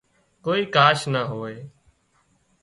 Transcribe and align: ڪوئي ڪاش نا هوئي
ڪوئي 0.45 0.61
ڪاش 0.75 0.99
نا 1.13 1.21
هوئي 1.31 1.57